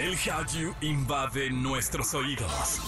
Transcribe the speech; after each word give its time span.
El 0.00 0.16
Hallyu 0.16 0.74
invade 0.80 1.50
nuestros 1.50 2.14
oídos. 2.14 2.80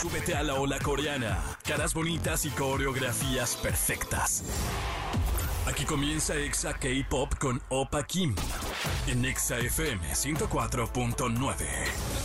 Súbete 0.00 0.34
a 0.34 0.42
la 0.42 0.54
ola 0.54 0.78
coreana. 0.78 1.38
Caras 1.64 1.92
bonitas 1.92 2.46
y 2.46 2.50
coreografías 2.50 3.56
perfectas. 3.56 4.44
Aquí 5.66 5.86
comienza 5.86 6.34
Exa 6.36 6.74
K-Pop 6.74 7.36
con 7.38 7.60
Opa 7.70 8.04
Kim. 8.04 8.34
En 9.06 9.24
Exa 9.24 9.56
FM 9.58 10.12
104.9. 10.12 11.54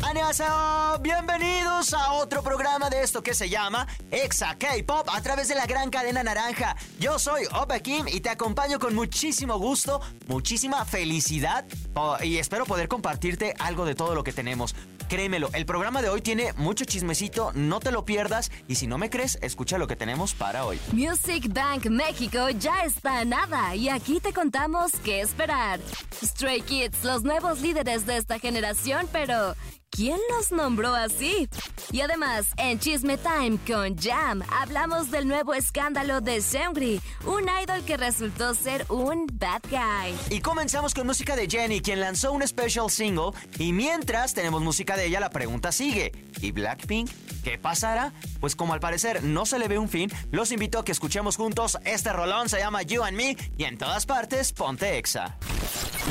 ¡Annyeonghaseyo! 0.04 1.00
Bienvenidos 1.00 1.94
a 1.94 2.12
otro 2.14 2.44
programa 2.44 2.90
de 2.90 3.02
esto 3.02 3.24
que 3.24 3.34
se 3.34 3.48
llama 3.48 3.88
Exa 4.12 4.58
K-Pop 4.58 5.08
a 5.10 5.22
través 5.22 5.48
de 5.48 5.56
la 5.56 5.66
gran 5.68 5.90
cadena 5.90 6.22
naranja. 6.22 6.76
Yo 7.00 7.18
soy 7.18 7.46
Opa 7.54 7.80
Kim 7.80 8.10
y 8.10 8.20
te 8.20 8.30
acompaño 8.30 8.78
con 8.78 8.94
muchísimo 8.94 9.58
gusto, 9.58 10.02
muchísima 10.28 10.84
felicidad 10.84 11.66
oh, 11.94 12.18
y 12.22 12.40
espero 12.40 12.66
poder 12.66 12.90
compartirte 12.90 13.54
algo 13.58 13.86
de 13.86 13.96
todo 13.96 14.16
lo 14.16 14.24
que 14.26 14.34
tenemos. 14.34 14.76
Créemelo, 15.10 15.50
el 15.54 15.66
programa 15.66 16.04
de 16.04 16.10
hoy 16.10 16.22
tiene 16.22 16.54
mucho 16.54 16.86
chismecito, 16.86 17.52
no 17.56 17.80
te 17.80 17.92
lo 17.92 18.06
pierdas 18.06 18.52
y 18.68 18.76
si 18.76 18.86
no 18.86 19.00
me 19.00 19.10
crees, 19.10 19.40
escucha 19.42 19.80
lo 19.80 19.88
que 19.88 19.96
tenemos 19.96 20.36
para 20.36 20.66
hoy. 20.66 20.80
Music 20.94 21.52
Bank 21.52 21.88
México 21.88 22.48
ya 22.52 22.84
está 22.84 23.22
a 23.22 23.26
nada 23.26 23.76
y 23.76 23.90
aquí 23.90 24.20
te 24.20 24.34
contamos 24.34 24.92
qué 25.04 25.22
esperar. 25.22 25.80
Stray 26.24 26.62
Kids, 26.62 27.04
los 27.04 27.24
nuevos 27.24 27.60
líderes 27.60 28.06
de 28.06 28.18
esta 28.18 28.38
generación, 28.38 29.08
pero 29.12 29.56
¿quién 29.90 30.20
los 30.36 30.52
nombró 30.52 30.94
así? 30.94 31.50
Y 31.92 32.02
además, 32.02 32.48
en 32.58 32.80
Chisme 32.80 33.18
Time 33.18 33.58
con 33.68 33.98
Jam, 33.98 34.42
hablamos 34.52 35.12
del 35.12 35.28
nuevo 35.28 35.54
escándalo 35.54 36.22
de 36.22 36.42
Seungri, 36.42 37.02
un 37.26 37.44
idol 37.64 37.84
que 37.86 37.98
resultó 37.98 38.54
ser 38.56 38.86
un 38.90 39.28
bad 39.34 39.62
guy. 39.70 40.16
Y 40.30 40.42
comenzamos 40.42 40.94
con 40.94 41.08
música 41.08 41.36
de 41.36 41.48
Jenny, 41.48 41.82
quien 41.82 42.00
lanzó 42.00 42.32
un 42.32 42.48
special 42.48 42.90
single. 42.90 43.32
Y 43.58 43.74
mientras 43.74 44.34
tenemos 44.34 44.62
música 44.62 44.96
de 44.96 45.08
ella, 45.08 45.20
la 45.20 45.30
pregunta 45.30 45.72
sigue. 45.72 46.12
¿Y 46.42 46.52
Blackpink? 46.52 47.10
¿Qué 47.44 47.58
pasará? 47.58 48.14
Pues 48.40 48.56
como 48.56 48.74
al 48.74 48.80
parecer 48.80 49.24
no 49.24 49.46
se 49.46 49.60
le 49.60 49.68
ve 49.68 49.80
un 49.80 49.90
fin, 49.90 50.12
los 50.32 50.52
invito 50.52 50.80
a 50.80 50.86
que 50.86 50.92
escuchemos 50.92 51.38
juntos 51.38 51.78
este 51.86 52.12
rolón, 52.14 52.50
se 52.50 52.60
llama 52.60 52.84
You 52.84 53.04
and 53.04 53.18
Me, 53.18 53.38
y 53.58 53.64
en 53.64 53.78
todas 53.78 54.06
partes, 54.06 54.54
ponte 54.54 54.98
Exa. 54.98 55.38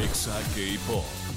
Exa 0.02 0.38
K-Pop. 0.54 1.27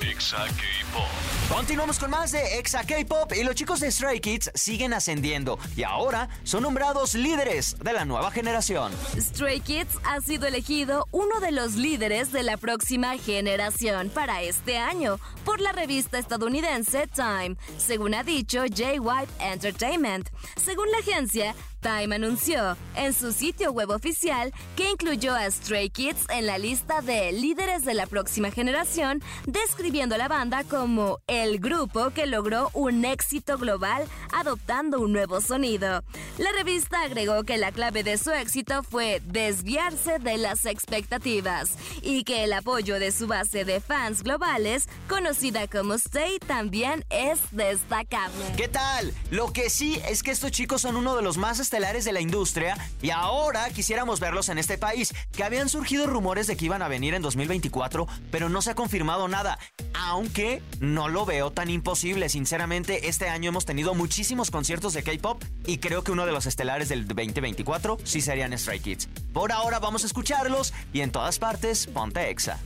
Exa 0.00 0.46
K-Pop. 0.46 1.08
Continuamos 1.54 1.98
con 1.98 2.10
más 2.10 2.32
de 2.32 2.58
Exa 2.58 2.84
K-Pop 2.84 3.32
y 3.36 3.44
los 3.44 3.54
chicos 3.54 3.80
de 3.80 3.90
Stray 3.90 4.20
Kids 4.20 4.50
siguen 4.54 4.94
ascendiendo 4.94 5.58
y 5.76 5.82
ahora 5.82 6.28
son 6.42 6.62
nombrados 6.62 7.14
líderes 7.14 7.76
de 7.78 7.92
la 7.92 8.04
nueva 8.06 8.30
generación. 8.30 8.92
Stray 9.18 9.60
Kids 9.60 9.98
ha 10.04 10.20
sido 10.20 10.46
elegido 10.46 11.06
uno 11.10 11.40
de 11.40 11.52
los 11.52 11.74
líderes 11.74 12.32
de 12.32 12.42
la 12.42 12.56
próxima 12.56 13.18
generación 13.18 14.08
para 14.08 14.42
este 14.42 14.78
año 14.78 15.18
por 15.44 15.60
la 15.60 15.72
revista 15.72 16.18
estadounidense 16.18 17.06
Time, 17.08 17.56
según 17.76 18.14
ha 18.14 18.22
dicho 18.22 18.62
J-White 18.62 19.32
Entertainment. 19.40 20.30
Según 20.56 20.90
la 20.92 20.98
agencia, 20.98 21.54
Time 21.80 22.14
anunció 22.14 22.76
en 22.94 23.14
su 23.14 23.32
sitio 23.32 23.72
web 23.72 23.90
oficial 23.90 24.52
que 24.76 24.90
incluyó 24.90 25.34
a 25.34 25.50
Stray 25.50 25.90
Kids 25.90 26.26
en 26.28 26.46
la 26.46 26.58
lista 26.58 27.00
de 27.00 27.32
líderes 27.32 27.84
de 27.84 27.94
la 27.94 28.06
próxima 28.06 28.50
generación, 28.50 29.22
describiendo 29.46 30.14
a 30.14 30.18
la 30.18 30.28
banda 30.28 30.64
como 30.64 31.20
el 31.26 31.58
grupo 31.58 32.10
que 32.10 32.26
logró 32.26 32.70
un 32.74 33.04
éxito 33.04 33.56
global 33.56 34.04
adoptando 34.32 35.00
un 35.00 35.12
nuevo 35.12 35.40
sonido. 35.40 36.02
La 36.38 36.52
revista 36.52 37.02
agregó 37.02 37.44
que 37.44 37.56
la 37.56 37.72
clave 37.72 38.02
de 38.02 38.18
su 38.18 38.30
éxito 38.30 38.82
fue 38.82 39.22
desviarse 39.24 40.18
de 40.18 40.36
las 40.36 40.66
expectativas 40.66 41.76
y 42.02 42.24
que 42.24 42.44
el 42.44 42.52
apoyo 42.52 42.98
de 42.98 43.12
su 43.12 43.26
base 43.26 43.64
de 43.64 43.80
fans 43.80 44.22
globales, 44.22 44.88
conocida 45.08 45.66
como 45.66 45.94
Stay, 45.94 46.38
también 46.38 47.04
es 47.10 47.40
destacable. 47.52 48.44
¿Qué 48.56 48.68
tal? 48.68 49.14
Lo 49.30 49.52
que 49.52 49.70
sí 49.70 50.00
es 50.08 50.22
que 50.22 50.30
estos 50.30 50.50
chicos 50.50 50.82
son 50.82 50.96
uno 50.96 51.16
de 51.16 51.22
los 51.22 51.38
más 51.38 51.60
estelares 51.70 52.04
de 52.04 52.10
la 52.10 52.20
industria 52.20 52.76
y 53.00 53.10
ahora 53.10 53.70
quisiéramos 53.70 54.18
verlos 54.18 54.48
en 54.48 54.58
este 54.58 54.76
país, 54.76 55.14
que 55.30 55.44
habían 55.44 55.68
surgido 55.68 56.08
rumores 56.08 56.48
de 56.48 56.56
que 56.56 56.64
iban 56.64 56.82
a 56.82 56.88
venir 56.88 57.14
en 57.14 57.22
2024, 57.22 58.08
pero 58.32 58.48
no 58.48 58.60
se 58.60 58.72
ha 58.72 58.74
confirmado 58.74 59.28
nada, 59.28 59.56
aunque 59.94 60.64
no 60.80 61.08
lo 61.08 61.24
veo 61.24 61.52
tan 61.52 61.70
imposible, 61.70 62.28
sinceramente 62.28 63.06
este 63.08 63.28
año 63.28 63.50
hemos 63.50 63.66
tenido 63.66 63.94
muchísimos 63.94 64.50
conciertos 64.50 64.94
de 64.94 65.04
K-Pop 65.04 65.44
y 65.64 65.78
creo 65.78 66.02
que 66.02 66.10
uno 66.10 66.26
de 66.26 66.32
los 66.32 66.46
estelares 66.46 66.88
del 66.88 67.06
2024 67.06 67.98
sí 68.02 68.20
serían 68.20 68.58
Stray 68.58 68.80
Kids. 68.80 69.08
Por 69.32 69.52
ahora 69.52 69.78
vamos 69.78 70.02
a 70.02 70.06
escucharlos 70.06 70.74
y 70.92 71.02
en 71.02 71.12
todas 71.12 71.38
partes 71.38 71.86
ponte 71.86 72.30
Exa. 72.30 72.58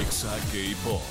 Exa 0.00 0.36
K-Pop. 0.52 1.02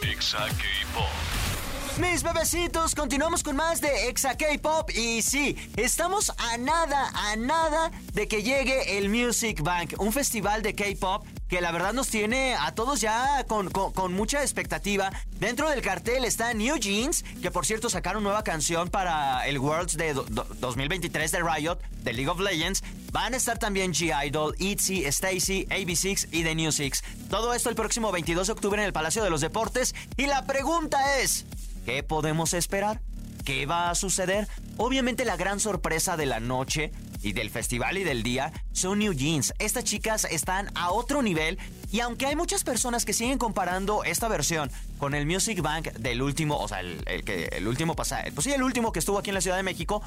Exa 0.00 0.46
K-Pop. 0.46 1.55
Mis 1.98 2.22
bebecitos, 2.22 2.94
continuamos 2.94 3.42
con 3.42 3.56
más 3.56 3.80
de 3.80 4.08
Exa 4.08 4.36
K-Pop 4.36 4.90
y 4.90 5.22
sí, 5.22 5.56
estamos 5.76 6.30
a 6.36 6.58
nada, 6.58 7.10
a 7.14 7.36
nada 7.36 7.90
de 8.12 8.28
que 8.28 8.42
llegue 8.42 8.98
el 8.98 9.08
Music 9.08 9.62
Bank, 9.62 9.94
un 9.98 10.12
festival 10.12 10.60
de 10.62 10.74
K-Pop 10.74 11.26
que 11.48 11.60
la 11.62 11.70
verdad 11.72 11.94
nos 11.94 12.08
tiene 12.08 12.54
a 12.54 12.74
todos 12.74 13.00
ya 13.00 13.44
con, 13.46 13.70
con- 13.70 14.12
mucha 14.12 14.42
expectativa. 14.42 15.10
Dentro 15.38 15.70
del 15.70 15.80
cartel 15.80 16.24
está 16.24 16.52
New 16.52 16.76
Jeans, 16.76 17.24
que 17.40 17.50
por 17.52 17.64
cierto 17.64 17.88
sacaron 17.88 18.22
nueva 18.24 18.42
canción 18.44 18.88
para 18.90 19.46
el 19.46 19.58
Worlds 19.58 19.96
de 19.96 20.12
do- 20.12 20.24
do- 20.28 20.46
2023 20.58 21.30
de 21.32 21.38
Riot, 21.42 21.78
de 22.02 22.12
League 22.12 22.28
of 22.28 22.40
Legends. 22.40 22.82
Van 23.12 23.32
a 23.32 23.36
estar 23.36 23.58
también 23.58 23.94
G-Idol, 23.94 24.56
ITZY, 24.58 25.04
Stacy, 25.06 25.66
AB6 25.70 26.28
y 26.32 26.42
The 26.42 26.54
New 26.56 26.72
Six. 26.72 27.02
Todo 27.30 27.54
esto 27.54 27.70
el 27.70 27.76
próximo 27.76 28.10
22 28.10 28.48
de 28.48 28.52
octubre 28.52 28.82
en 28.82 28.86
el 28.86 28.92
Palacio 28.92 29.22
de 29.22 29.30
los 29.30 29.40
Deportes. 29.40 29.94
Y 30.16 30.26
la 30.26 30.46
pregunta 30.46 31.20
es, 31.20 31.46
¿qué 31.86 32.02
podemos 32.02 32.52
esperar? 32.52 33.00
¿Qué 33.44 33.64
va 33.64 33.90
a 33.90 33.94
suceder? 33.94 34.48
Obviamente 34.76 35.24
la 35.24 35.36
gran 35.36 35.60
sorpresa 35.60 36.16
de 36.16 36.26
la 36.26 36.40
noche 36.40 36.90
y 37.22 37.32
del 37.32 37.48
festival 37.48 37.96
y 37.96 38.02
del 38.02 38.24
día 38.24 38.52
son 38.72 38.98
New 38.98 39.12
Jeans. 39.12 39.54
Estas 39.60 39.84
chicas 39.84 40.26
están 40.28 40.68
a 40.74 40.90
otro 40.90 41.22
nivel 41.22 41.58
y 41.96 42.00
aunque 42.00 42.26
hay 42.26 42.36
muchas 42.36 42.62
personas 42.62 43.06
que 43.06 43.14
siguen 43.14 43.38
comparando 43.38 44.04
esta 44.04 44.28
versión 44.28 44.70
con 44.98 45.14
el 45.14 45.24
Music 45.24 45.62
Bank 45.62 45.92
del 45.94 46.20
último, 46.20 46.58
o 46.58 46.68
sea, 46.68 46.80
el, 46.80 47.02
el 47.06 47.24
que 47.24 47.44
el 47.52 47.66
último 47.66 47.96
pasado, 47.96 48.22
pues 48.34 48.44
sí, 48.44 48.52
el 48.52 48.62
último 48.62 48.92
que 48.92 48.98
estuvo 48.98 49.18
aquí 49.18 49.30
en 49.30 49.34
la 49.34 49.40
Ciudad 49.40 49.56
de 49.56 49.62
México, 49.62 50.02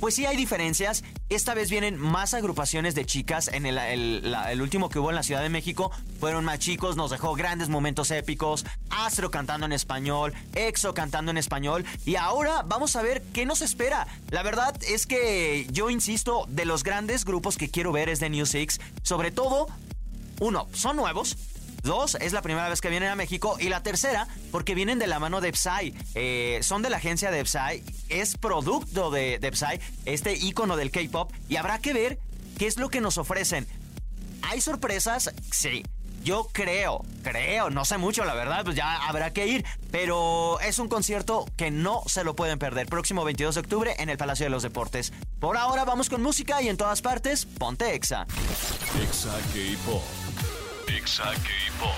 pues 0.00 0.14
sí 0.14 0.24
hay 0.24 0.38
diferencias. 0.38 1.04
Esta 1.28 1.52
vez 1.52 1.68
vienen 1.68 1.98
más 1.98 2.32
agrupaciones 2.32 2.94
de 2.94 3.04
chicas. 3.04 3.48
En 3.48 3.66
el, 3.66 3.76
el- 3.76 4.60
último 4.62 4.88
que 4.88 4.98
hubo 4.98 5.10
en 5.10 5.16
la 5.16 5.22
Ciudad 5.22 5.42
de 5.42 5.50
México 5.50 5.90
fueron 6.18 6.44
más 6.46 6.60
chicos, 6.60 6.96
nos 6.96 7.10
dejó 7.10 7.34
grandes 7.34 7.68
momentos 7.68 8.10
épicos. 8.10 8.64
Astro 8.88 9.30
cantando 9.30 9.66
en 9.66 9.72
español, 9.72 10.32
EXO 10.54 10.94
cantando 10.94 11.30
en 11.30 11.36
español. 11.36 11.84
Y 12.06 12.16
ahora 12.16 12.62
vamos 12.64 12.96
a 12.96 13.02
ver 13.02 13.22
qué 13.34 13.44
nos 13.44 13.60
espera. 13.60 14.06
La 14.30 14.42
verdad 14.42 14.74
es 14.88 15.06
que 15.06 15.66
yo 15.70 15.90
insisto, 15.90 16.46
de 16.48 16.64
los 16.64 16.84
grandes 16.84 17.24
grupos 17.26 17.56
que 17.58 17.68
quiero 17.70 17.92
ver 17.92 18.08
es 18.08 18.20
de 18.20 18.30
New 18.30 18.46
Six. 18.46 18.80
Sobre 19.02 19.30
todo, 19.30 19.66
uno, 20.40 20.68
son 20.72 20.96
nuevos. 20.96 21.36
Dos, 21.82 22.16
es 22.18 22.32
la 22.32 22.40
primera 22.40 22.68
vez 22.70 22.80
que 22.80 22.88
vienen 22.88 23.10
a 23.10 23.14
México. 23.14 23.56
Y 23.60 23.68
la 23.68 23.82
tercera, 23.82 24.26
porque 24.50 24.74
vienen 24.74 24.98
de 24.98 25.06
la 25.06 25.18
mano 25.18 25.42
de 25.42 25.52
Psy. 25.52 25.94
Eh, 26.14 26.60
son 26.62 26.80
de 26.80 26.88
la 26.88 26.96
agencia 26.96 27.30
de 27.30 27.44
Psy. 27.44 27.84
Es 28.08 28.38
producto 28.38 29.10
de, 29.10 29.38
de 29.38 29.52
Psy, 29.52 29.80
este 30.06 30.34
ícono 30.34 30.76
del 30.76 30.90
K-pop. 30.90 31.30
Y 31.48 31.56
habrá 31.56 31.78
que 31.80 31.92
ver 31.92 32.18
qué 32.58 32.66
es 32.66 32.78
lo 32.78 32.88
que 32.88 33.02
nos 33.02 33.18
ofrecen. 33.18 33.66
¿Hay 34.42 34.62
sorpresas? 34.62 35.30
Sí. 35.50 35.84
Yo 36.24 36.48
creo, 36.52 37.04
creo, 37.22 37.68
no 37.68 37.84
sé 37.84 37.98
mucho, 37.98 38.24
la 38.24 38.32
verdad, 38.32 38.64
pues 38.64 38.74
ya 38.76 39.06
habrá 39.06 39.34
que 39.34 39.46
ir. 39.46 39.66
Pero 39.90 40.58
es 40.60 40.78
un 40.78 40.88
concierto 40.88 41.44
que 41.58 41.70
no 41.70 42.02
se 42.06 42.24
lo 42.24 42.34
pueden 42.34 42.58
perder. 42.58 42.86
Próximo 42.86 43.24
22 43.24 43.56
de 43.56 43.60
octubre 43.60 43.94
en 43.98 44.08
el 44.08 44.16
Palacio 44.16 44.46
de 44.46 44.50
los 44.50 44.62
Deportes. 44.62 45.12
Por 45.38 45.58
ahora 45.58 45.84
vamos 45.84 46.08
con 46.08 46.22
música 46.22 46.62
y 46.62 46.70
en 46.70 46.78
todas 46.78 47.02
partes, 47.02 47.44
ponte 47.44 47.94
Exa. 47.94 48.26
Exa 49.02 49.36
K-Pop. 49.52 50.23
Exa 50.88 51.24
K-Pop. 51.24 51.94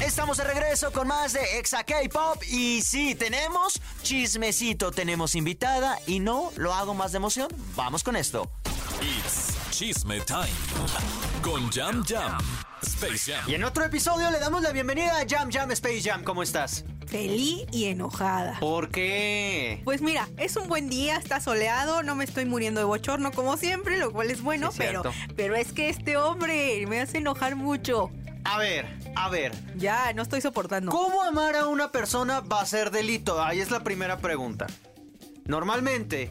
Estamos 0.00 0.36
de 0.36 0.44
regreso 0.44 0.92
con 0.92 1.08
más 1.08 1.32
de 1.32 1.58
Exa 1.58 1.82
K-Pop 1.84 2.42
y 2.48 2.82
sí, 2.82 3.14
tenemos 3.14 3.80
chismecito, 4.02 4.92
tenemos 4.92 5.34
invitada 5.34 5.98
y 6.06 6.20
no 6.20 6.52
lo 6.56 6.72
hago 6.74 6.94
más 6.94 7.12
de 7.12 7.16
emoción. 7.16 7.48
Vamos 7.74 8.04
con 8.04 8.16
esto. 8.16 8.48
It's 9.00 9.54
Chisme 9.70 10.20
Time. 10.20 10.48
Con 11.42 11.70
Jam 11.70 12.04
Jam. 12.04 12.38
Space 12.82 13.32
Jam. 13.32 13.48
Y 13.48 13.54
en 13.54 13.64
otro 13.64 13.84
episodio 13.84 14.30
le 14.30 14.38
damos 14.38 14.62
la 14.62 14.70
bienvenida 14.70 15.18
a 15.18 15.26
Jam 15.28 15.50
Jam 15.50 15.70
Space 15.72 16.02
Jam. 16.02 16.22
¿Cómo 16.22 16.42
estás? 16.42 16.84
Feliz 17.08 17.64
y 17.72 17.86
enojada. 17.86 18.58
¿Por 18.60 18.90
qué? 18.90 19.80
Pues 19.84 20.02
mira, 20.02 20.28
es 20.36 20.56
un 20.56 20.68
buen 20.68 20.88
día, 20.90 21.16
está 21.16 21.40
soleado, 21.40 22.02
no 22.02 22.14
me 22.14 22.24
estoy 22.24 22.44
muriendo 22.44 22.80
de 22.80 22.84
bochorno 22.86 23.32
como 23.32 23.56
siempre, 23.56 23.96
lo 23.98 24.12
cual 24.12 24.30
es 24.30 24.42
bueno, 24.42 24.70
Sí, 24.72 24.78
pero, 24.78 25.02
cierto. 25.02 25.34
pero 25.36 25.54
es 25.56 25.72
que 25.72 25.88
este 25.88 26.16
hombre 26.16 26.84
me 26.86 27.00
hace 27.00 27.18
enojar 27.18 27.56
mucho. 27.56 28.10
A 28.44 28.58
ver, 28.58 28.86
a 29.14 29.28
ver. 29.28 29.52
Ya, 29.76 30.12
no 30.14 30.22
estoy 30.22 30.40
soportando. 30.40 30.90
¿Cómo 30.90 31.22
amar 31.22 31.56
a 31.56 31.66
una 31.66 31.90
persona 31.92 32.40
va 32.40 32.60
a 32.60 32.66
ser 32.66 32.90
delito? 32.90 33.42
Ahí 33.42 33.60
es 33.60 33.70
la 33.70 33.80
primera 33.84 34.18
pregunta. 34.18 34.66
Normalmente 35.46 36.30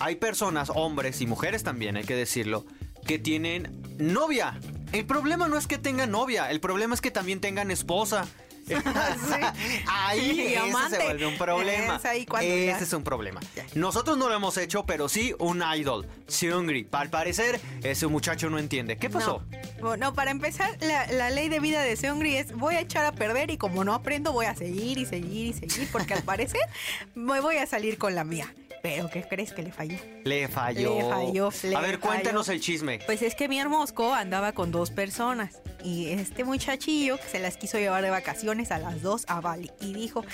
hay 0.00 0.16
personas, 0.16 0.70
hombres 0.74 1.20
y 1.20 1.26
mujeres 1.26 1.62
también, 1.64 1.96
hay 1.96 2.04
que 2.04 2.14
decirlo, 2.14 2.64
que 3.06 3.18
tienen 3.18 3.82
novia 3.98 4.58
El 4.92 5.06
problema 5.06 5.48
no 5.48 5.56
es 5.58 5.66
que 5.66 5.78
tengan 5.78 6.10
novia, 6.10 6.50
el 6.50 6.60
problema 6.60 6.94
es 6.94 7.00
que 7.00 7.10
también 7.10 7.40
tengan 7.40 7.70
esposa. 7.70 8.26
ahí 9.86 10.54
ese 10.54 10.96
se 10.96 11.02
vuelve 11.04 11.26
un 11.26 11.36
problema. 11.38 11.96
Es 11.96 12.04
ahí 12.04 12.26
cuando 12.26 12.48
ese 12.52 12.66
ya- 12.66 12.78
es 12.78 12.92
un 12.92 13.02
problema. 13.04 13.40
Nosotros 13.74 14.16
no 14.18 14.28
lo 14.28 14.34
hemos 14.34 14.56
hecho, 14.56 14.84
pero 14.86 15.08
sí 15.08 15.34
un 15.38 15.62
idol. 15.76 16.06
Seungri. 16.26 16.86
Al 16.92 17.10
parecer, 17.10 17.60
ese 17.82 18.06
muchacho 18.06 18.50
no 18.50 18.58
entiende. 18.58 18.96
¿Qué 18.96 19.08
pasó? 19.10 19.44
No, 19.78 19.82
Bueno, 19.88 20.14
para 20.14 20.30
empezar, 20.30 20.76
la, 20.80 21.06
la 21.12 21.30
ley 21.30 21.48
de 21.48 21.60
vida 21.60 21.82
de 21.82 21.96
Seungri 21.96 22.36
es 22.36 22.52
voy 22.52 22.74
a 22.74 22.80
echar 22.80 23.04
a 23.06 23.12
perder 23.12 23.50
y 23.50 23.56
como 23.56 23.84
no 23.84 23.94
aprendo 23.94 24.32
voy 24.32 24.46
a 24.46 24.54
seguir 24.54 24.98
y 24.98 25.06
seguir 25.06 25.46
y 25.46 25.52
seguir 25.52 25.88
porque 25.92 26.14
al 26.14 26.22
parecer 26.22 26.60
me 27.14 27.40
voy 27.40 27.56
a 27.56 27.66
salir 27.66 27.98
con 27.98 28.14
la 28.14 28.24
mía. 28.24 28.52
Pero 28.82 29.08
¿qué 29.10 29.22
crees 29.22 29.52
que 29.52 29.62
le 29.62 29.72
falló? 29.72 29.96
Le 30.24 30.46
falló. 30.48 30.94
Le 30.96 31.04
falló, 31.04 31.50
le 31.64 31.76
a 31.76 31.80
ver, 31.80 31.98
cuéntanos 31.98 32.46
falló. 32.46 32.56
el 32.56 32.62
chisme. 32.62 33.00
Pues 33.06 33.22
es 33.22 33.34
que 33.34 33.48
mi 33.48 33.58
hermosco 33.58 34.14
andaba 34.14 34.52
con 34.52 34.70
dos 34.70 34.90
personas 34.90 35.60
y 35.84 36.08
este 36.10 36.44
muchachillo 36.44 37.16
que 37.18 37.24
se 37.28 37.38
las 37.38 37.56
quiso 37.56 37.78
llevar 37.78 38.02
de 38.02 38.10
vacaciones 38.10 38.70
a 38.72 38.78
las 38.78 39.02
dos 39.02 39.24
a 39.28 39.40
Bali 39.40 39.70
y 39.80 39.94
dijo, 39.94 40.24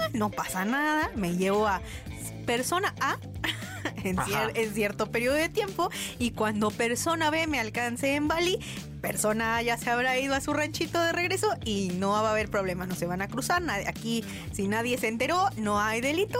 ah, 0.00 0.08
no 0.12 0.30
pasa 0.30 0.64
nada, 0.64 1.10
me 1.14 1.36
llevo 1.36 1.66
a 1.66 1.80
persona 2.46 2.94
A 3.00 3.18
en, 4.04 4.16
cier- 4.16 4.52
en 4.54 4.74
cierto 4.74 5.10
periodo 5.10 5.36
de 5.36 5.48
tiempo 5.48 5.90
y 6.18 6.30
cuando 6.32 6.70
persona 6.70 7.30
B 7.30 7.46
me 7.46 7.60
alcance 7.60 8.14
en 8.14 8.28
Bali, 8.28 8.58
persona 9.08 9.60
ya 9.62 9.76
se 9.76 9.90
habrá 9.90 10.18
ido 10.18 10.34
a 10.34 10.40
su 10.40 10.52
ranchito 10.54 11.00
de 11.02 11.12
regreso 11.12 11.48
y 11.64 11.90
no 11.98 12.10
va 12.10 12.26
a 12.28 12.30
haber 12.30 12.48
problema, 12.48 12.86
no 12.86 12.94
se 12.94 13.04
van 13.06 13.20
a 13.20 13.28
cruzar, 13.28 13.62
aquí 13.86 14.24
si 14.52 14.66
nadie 14.66 14.96
se 14.96 15.08
enteró, 15.08 15.50
no 15.56 15.78
hay 15.78 16.00
delito 16.00 16.38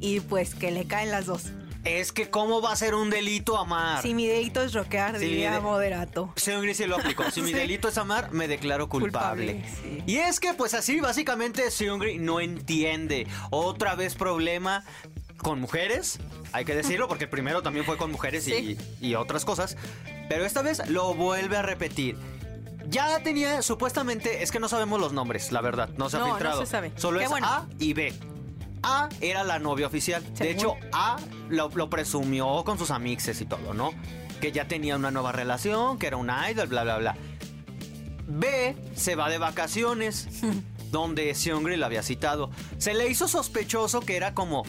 y 0.00 0.20
pues 0.20 0.54
que 0.54 0.70
le 0.70 0.84
caen 0.86 1.10
las 1.10 1.26
dos. 1.26 1.46
Es 1.84 2.12
que, 2.12 2.30
¿cómo 2.30 2.62
va 2.62 2.72
a 2.72 2.76
ser 2.76 2.94
un 2.94 3.10
delito 3.10 3.58
amar? 3.58 4.00
Si 4.00 4.14
mi 4.14 4.26
dedito 4.26 4.62
es 4.62 4.72
roquear, 4.72 5.18
Sí, 5.18 5.26
diría 5.26 5.54
de- 5.54 5.60
moderato. 5.60 6.32
Seungri 6.36 6.72
se 6.72 6.86
lo 6.86 6.96
aplicó. 6.96 7.30
Si 7.30 7.42
mi 7.42 7.52
delito 7.62 7.88
es 7.88 7.98
amar, 7.98 8.30
me 8.32 8.48
declaro 8.48 8.88
culpable. 8.88 9.54
Culpable, 9.60 9.74
sí. 9.82 10.02
Y 10.06 10.16
es 10.16 10.40
que, 10.40 10.54
pues 10.54 10.72
así, 10.72 11.00
básicamente, 11.00 11.70
Seungri 11.70 12.18
no 12.18 12.40
entiende. 12.40 13.26
Otra 13.50 13.96
vez 13.96 14.14
problema 14.14 14.82
con 15.36 15.60
mujeres. 15.60 16.18
Hay 16.54 16.64
que 16.64 16.74
decirlo, 16.74 17.08
porque 17.08 17.24
el 17.24 17.30
primero 17.30 17.62
también 17.62 17.84
fue 17.84 17.96
con 17.96 18.12
mujeres 18.12 18.46
y, 18.48 18.78
y 19.00 19.14
otras 19.16 19.44
cosas. 19.44 19.76
Pero 20.28 20.44
esta 20.46 20.62
vez 20.62 20.88
lo 20.88 21.12
vuelve 21.14 21.56
a 21.56 21.62
repetir. 21.62 22.16
Ya 22.86 23.18
tenía, 23.24 23.60
supuestamente, 23.60 24.42
es 24.44 24.52
que 24.52 24.60
no 24.60 24.68
sabemos 24.68 25.00
los 25.00 25.12
nombres, 25.12 25.50
la 25.50 25.60
verdad. 25.60 25.88
No 25.96 26.08
se 26.08 26.16
ha 26.16 26.20
No, 26.20 26.28
no 26.28 26.34
filtrado. 26.34 26.60
se 26.60 26.66
sabe. 26.66 26.92
Solo 26.96 27.18
Qué 27.18 27.24
es 27.24 27.30
bueno. 27.30 27.46
A 27.46 27.66
y 27.80 27.92
B. 27.92 28.12
A 28.84 29.08
era 29.20 29.42
la 29.42 29.58
novia 29.58 29.86
oficial. 29.88 30.22
De 30.34 30.50
hecho, 30.52 30.76
A 30.92 31.16
lo, 31.48 31.70
lo 31.74 31.90
presumió 31.90 32.62
con 32.64 32.78
sus 32.78 32.90
amixes 32.92 33.40
y 33.40 33.46
todo, 33.46 33.74
¿no? 33.74 33.92
Que 34.40 34.52
ya 34.52 34.68
tenía 34.68 34.94
una 34.94 35.10
nueva 35.10 35.32
relación, 35.32 35.98
que 35.98 36.06
era 36.06 36.18
un 36.18 36.30
idol, 36.50 36.68
bla, 36.68 36.84
bla, 36.84 36.98
bla. 36.98 37.16
B 38.26 38.76
se 38.94 39.16
va 39.16 39.28
de 39.28 39.38
vacaciones, 39.38 40.28
donde 40.92 41.34
Seungri 41.34 41.76
la 41.76 41.86
había 41.86 42.02
citado. 42.02 42.50
Se 42.78 42.94
le 42.94 43.08
hizo 43.08 43.26
sospechoso 43.26 44.00
que 44.00 44.16
era 44.16 44.34
como... 44.34 44.62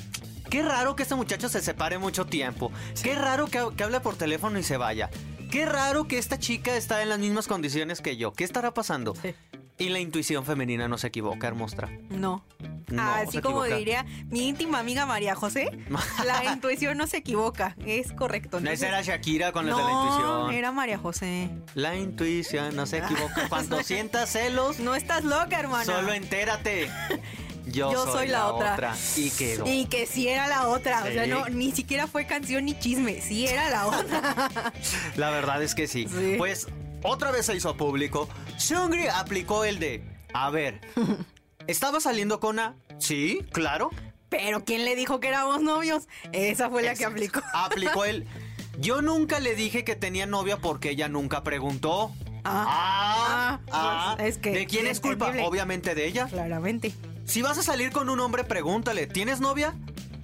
Qué 0.49 0.61
raro 0.61 0.95
que 0.95 1.03
este 1.03 1.15
muchacho 1.15 1.49
se 1.49 1.61
separe 1.61 1.97
mucho 1.97 2.25
tiempo. 2.25 2.71
Qué 3.03 3.15
raro 3.15 3.47
que, 3.47 3.63
que 3.75 3.83
hable 3.83 3.99
por 3.99 4.15
teléfono 4.15 4.57
y 4.59 4.63
se 4.63 4.77
vaya. 4.77 5.09
Qué 5.51 5.65
raro 5.65 6.07
que 6.07 6.17
esta 6.17 6.37
chica 6.39 6.75
está 6.75 7.01
en 7.01 7.09
las 7.09 7.19
mismas 7.19 7.47
condiciones 7.47 8.01
que 8.01 8.17
yo. 8.17 8.33
¿Qué 8.33 8.43
estará 8.43 8.73
pasando? 8.73 9.13
Sí. 9.15 9.33
Y 9.77 9.89
la 9.89 9.99
intuición 9.99 10.45
femenina 10.45 10.87
no 10.87 10.97
se 10.97 11.07
equivoca, 11.07 11.47
hermostra. 11.47 11.89
No. 12.09 12.45
No, 12.87 13.01
Así 13.01 13.41
como 13.41 13.65
equivoca. 13.65 13.77
diría 13.79 14.05
mi 14.29 14.47
íntima 14.47 14.79
amiga 14.79 15.05
María 15.07 15.33
José, 15.35 15.69
la 16.25 16.45
intuición 16.53 16.97
no 16.97 17.07
se 17.07 17.17
equivoca, 17.17 17.75
es 17.85 18.13
correcto. 18.13 18.61
No, 18.61 18.69
esa 18.69 18.87
era 18.87 19.01
Shakira 19.01 19.51
con 19.51 19.65
no, 19.65 19.75
de 19.75 19.83
la 19.83 19.91
intuición. 19.91 20.53
era 20.53 20.71
María 20.71 20.97
José. 20.99 21.49
La 21.73 21.95
intuición 21.95 22.75
no 22.75 22.85
se 22.85 22.99
equivoca. 22.99 23.45
Cuando 23.49 23.81
sientas 23.83 24.29
celos, 24.31 24.79
No 24.79 24.95
estás 24.95 25.23
loca, 25.25 25.59
hermana. 25.59 25.83
solo 25.83 26.13
entérate. 26.13 26.89
Yo, 27.67 27.91
Yo 27.91 28.05
soy 28.05 28.27
la 28.27 28.47
otra. 28.47 28.95
Y 29.15 29.29
quedó. 29.31 29.65
Y 29.65 29.85
que 29.85 30.05
sí 30.05 30.27
era 30.27 30.47
la 30.47 30.67
otra, 30.67 31.03
o 31.03 31.07
sea, 31.07 31.25
no, 31.25 31.47
ni 31.49 31.71
siquiera 31.71 32.07
fue 32.07 32.25
canción 32.25 32.65
ni 32.65 32.77
chisme, 32.77 33.21
sí 33.21 33.47
era 33.47 33.69
la 33.69 33.87
otra. 33.87 34.71
La 35.15 35.29
verdad 35.31 35.61
es 35.63 35.73
que 35.75 35.87
sí. 35.87 36.07
Sí. 36.07 36.35
Pues 36.37 36.67
otra 37.03 37.31
vez 37.31 37.45
se 37.45 37.55
hizo 37.55 37.75
público. 37.75 38.29
Seungri 38.57 39.07
aplicó 39.07 39.63
el 39.65 39.79
de, 39.79 40.03
a 40.33 40.49
ver, 40.49 40.81
¿estaba 41.67 41.99
saliendo 41.99 42.39
con 42.39 42.59
A? 42.59 42.75
Sí, 42.99 43.39
claro. 43.51 43.89
Pero 44.29 44.63
¿quién 44.63 44.85
le 44.85 44.95
dijo 44.95 45.19
que 45.19 45.29
éramos 45.29 45.61
novios? 45.61 46.07
Esa 46.31 46.69
fue 46.69 46.83
la 46.83 46.95
que 46.95 47.05
aplicó. 47.05 47.41
Aplicó 47.53 48.05
el, 48.05 48.27
yo 48.79 49.01
nunca 49.01 49.39
le 49.39 49.55
dije 49.55 49.83
que 49.83 49.95
tenía 49.95 50.25
novia 50.25 50.57
porque 50.57 50.91
ella 50.91 51.07
nunca 51.07 51.43
preguntó. 51.43 52.11
Ah, 52.43 52.65
Ah, 52.67 53.59
ah, 53.71 54.13
pues, 54.17 54.35
es 54.35 54.37
que 54.37 54.51
¿De 54.51 54.65
quién 54.67 54.85
es 54.85 54.99
culpa? 54.99 55.33
Obviamente 55.43 55.95
de 55.95 56.05
ella. 56.05 56.27
Claramente. 56.27 56.93
Si 57.25 57.41
vas 57.41 57.57
a 57.57 57.63
salir 57.63 57.91
con 57.91 58.09
un 58.09 58.19
hombre, 58.19 58.43
pregúntale, 58.43 59.07
¿tienes 59.07 59.39
novia? 59.39 59.73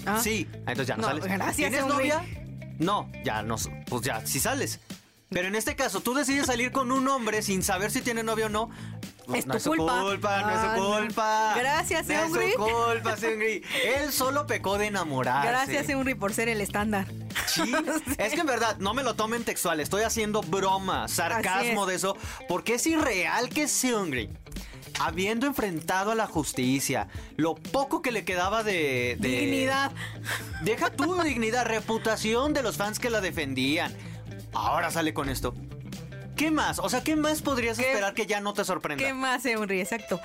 Ah. 0.06 0.20
Sí. 0.22 0.48
Entonces 0.54 0.88
ya 0.88 0.96
no, 0.96 1.02
No, 1.04 1.08
sales. 1.10 1.24
gracias, 1.26 1.56
¿Tienes 1.56 1.82
hombre. 1.82 1.96
novia? 2.10 2.26
No, 2.80 3.10
ya 3.24 3.42
no. 3.44 3.56
Pues 3.88 4.02
ya, 4.04 4.26
si 4.26 4.40
sales. 4.40 4.80
Pero 5.30 5.48
en 5.48 5.56
este 5.56 5.76
caso, 5.76 6.02
tú 6.02 6.14
decides 6.14 6.48
salir 6.48 6.72
con 6.72 6.92
un 6.92 7.08
hombre 7.08 7.42
sin 7.42 7.64
saber 7.64 7.90
si 7.92 8.02
tiene 8.02 8.22
novia 8.24 8.48
o 8.48 8.50
no. 8.50 8.70
Es 9.34 9.46
no 9.46 9.54
tu 9.54 9.58
es 9.58 9.64
su 9.64 9.70
culpa. 9.70 10.02
culpa, 10.02 10.42
no 10.42 10.50
es 10.50 10.58
Ah, 10.58 10.76
su 10.76 10.82
no. 10.82 10.98
culpa. 10.98 11.54
Gracias, 11.58 12.08
No 12.08 12.14
es 12.14 12.20
Seungri. 12.22 12.52
su 12.52 12.58
culpa, 12.58 13.16
Seungri. 13.18 13.64
Él 13.86 14.12
solo 14.12 14.46
pecó 14.46 14.78
de 14.78 14.88
enamorarse. 14.88 15.48
Gracias, 15.48 15.88
Henry, 15.90 16.16
por 16.16 16.34
ser 16.34 16.50
el 16.50 16.60
estándar. 16.60 17.08
Sí, 17.48 17.62
es 18.18 18.34
que 18.34 18.42
en 18.42 18.46
verdad, 18.48 18.78
no 18.80 18.94
me 18.94 19.04
lo 19.04 19.14
tomen 19.16 19.46
textual, 19.46 19.80
estoy 19.80 20.04
haciendo 20.04 20.42
broma, 20.42 21.08
sarcasmo 21.08 21.86
de 21.86 21.96
eso, 21.96 22.18
porque 22.50 22.74
es 22.74 22.86
irreal 22.88 23.48
que 23.50 23.70
Seungri, 23.70 24.30
habiendo 25.00 25.48
enfrentado 25.48 26.12
a 26.12 26.16
la 26.16 26.28
justicia, 26.28 27.08
lo 27.38 27.56
poco 27.56 28.02
que 28.02 28.12
le 28.12 28.24
quedaba 28.26 28.64
de... 28.64 29.18
de- 29.20 29.30
Dignidad. 29.30 29.92
Deja 30.64 30.90
tu 30.92 31.22
dignidad, 31.24 31.66
reputación 31.66 32.54
de 32.54 32.64
los 32.64 32.78
fans 32.78 33.00
que 33.00 33.10
la 33.10 33.22
defendían. 33.22 33.96
Ahora 34.54 34.92
sale 34.92 35.14
con 35.14 35.30
esto. 35.30 35.54
¿Qué 36.36 36.50
más? 36.52 36.80
O 36.80 36.90
sea, 36.90 37.04
¿qué 37.04 37.16
más 37.16 37.42
podrías 37.42 37.78
¿Qué- 37.78 37.88
esperar 37.90 38.14
que 38.14 38.26
ya 38.26 38.40
no 38.42 38.54
te 38.54 38.64
sorprenda? 38.66 39.04
¿Qué 39.04 39.14
más, 39.14 39.46
Henry? 39.46 39.80
Exacto. 39.82 40.20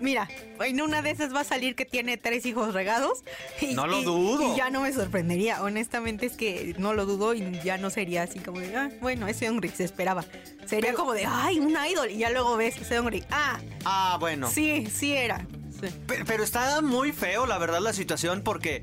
Mira, 0.00 0.28
en 0.60 0.80
una 0.80 1.02
de 1.02 1.10
esas 1.10 1.34
va 1.34 1.40
a 1.40 1.44
salir 1.44 1.74
que 1.74 1.84
tiene 1.84 2.16
tres 2.16 2.44
hijos 2.46 2.74
regados. 2.74 3.24
Y, 3.60 3.74
No 3.74 3.86
lo 3.86 4.02
dudo. 4.02 4.52
Y 4.52 4.56
ya 4.56 4.70
no 4.70 4.82
me 4.82 4.92
sorprendería. 4.92 5.62
Honestamente 5.62 6.26
es 6.26 6.36
que 6.36 6.74
no 6.78 6.92
lo 6.94 7.06
dudo 7.06 7.34
y 7.34 7.60
ya 7.64 7.78
no 7.78 7.90
sería 7.90 8.22
así 8.22 8.38
como 8.40 8.60
de, 8.60 8.74
ah, 8.76 8.90
bueno, 9.00 9.26
ese 9.28 9.46
Henry 9.46 9.68
se 9.70 9.84
esperaba. 9.84 10.24
Sería 10.66 10.90
Pero- 10.90 10.98
como 10.98 11.12
de, 11.14 11.24
ay, 11.26 11.58
un 11.60 11.70
idol. 11.90 12.10
Y 12.10 12.18
ya 12.18 12.30
luego 12.30 12.56
ves 12.56 12.76
ese 12.76 12.96
Henry. 12.96 13.24
Ah, 13.30 13.58
Ah, 13.84 14.16
bueno. 14.20 14.50
sí, 14.50 14.86
sí 14.92 15.12
era. 15.12 15.46
Sí. 15.80 15.88
Pe- 16.06 16.24
Pero 16.24 16.42
está 16.42 16.80
muy 16.80 17.12
feo, 17.12 17.46
la 17.46 17.58
verdad, 17.58 17.80
la 17.80 17.92
situación 17.92 18.42
porque... 18.42 18.82